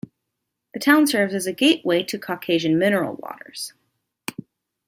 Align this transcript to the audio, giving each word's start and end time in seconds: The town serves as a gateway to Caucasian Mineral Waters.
The 0.73 0.79
town 0.79 1.05
serves 1.05 1.35
as 1.35 1.45
a 1.45 1.53
gateway 1.53 2.01
to 2.01 2.17
Caucasian 2.17 2.79
Mineral 2.79 3.17
Waters. 3.21 3.73